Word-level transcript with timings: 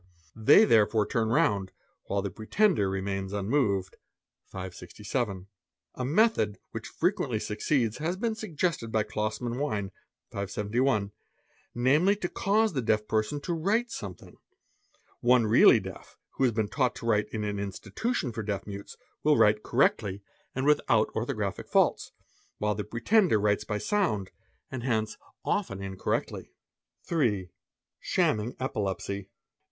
they 0.35 0.65
therefore 0.65 1.05
turn 1.05 1.29
round, 1.29 1.71
while 2.05 2.23
the 2.23 2.31
pretende 2.31 2.91
remains 2.91 3.33
unmoved 3.33 3.97
"8, 4.51 4.81
= 5.13 5.13
A 5.93 6.03
method 6.05 6.57
which 6.71 6.87
frequently 6.87 7.37
succeeds 7.37 7.99
has 7.99 8.15
Hach 8.17 8.35
suggested 8.35 8.91
by 8.91 9.03
Kladll 9.03 9.39
| 9.41 9.41
mann 9.41 9.91
Weien®™, 10.33 11.11
namely 11.75 12.15
to 12.15 12.27
cause 12.29 12.73
the 12.73 12.81
deaf 12.81 13.07
person 13.07 13.39
to 13.41 13.53
write 13.53 13.91
somethin 13.91 14.37
One 15.19 15.45
really 15.45 15.79
deaf, 15.79 16.17
who 16.31 16.45
has 16.45 16.51
been 16.53 16.67
taught 16.69 16.95
to 16.95 17.05
write 17.05 17.29
in 17.29 17.43
an 17.43 17.59
institution 17.59 18.31
for 18.31 18.41
de: 18.41 18.59
mutes, 18.65 18.97
will 19.21 19.37
write 19.37 19.61
correctly 19.61 20.23
and 20.55 20.65
without 20.65 21.09
orthographical 21.13 21.69
faults, 21.69 22.11
while 22.57 22.73
t 22.75 22.81
pretender 22.81 23.39
writes 23.39 23.65
by 23.65 23.77
sound 23.77 24.31
and 24.71 24.81
hence 24.81 25.17
often 25.45 25.79
incorrectly. 25.79 26.55
3. 27.03 27.51
Shamming 28.01 28.55
Epilepsy. 28.59 29.29